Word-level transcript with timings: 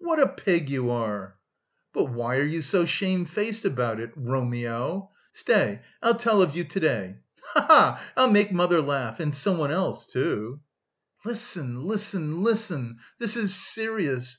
"What 0.00 0.20
a 0.20 0.26
pig 0.28 0.68
you 0.68 0.90
are!" 0.90 1.38
"But 1.94 2.10
why 2.10 2.36
are 2.36 2.44
you 2.44 2.60
so 2.60 2.84
shamefaced 2.84 3.64
about 3.64 4.00
it? 4.00 4.10
Romeo! 4.14 5.10
Stay, 5.32 5.80
I'll 6.02 6.14
tell 6.16 6.42
of 6.42 6.54
you 6.54 6.62
to 6.64 6.78
day. 6.78 7.16
Ha 7.54 7.60
ha 7.62 7.66
ha! 7.68 8.04
I'll 8.14 8.30
make 8.30 8.52
mother 8.52 8.82
laugh, 8.82 9.18
and 9.18 9.34
someone 9.34 9.70
else, 9.70 10.06
too..." 10.06 10.60
"Listen, 11.24 11.84
listen, 11.86 12.42
listen, 12.42 12.98
this 13.18 13.34
is 13.34 13.54
serious.... 13.54 14.36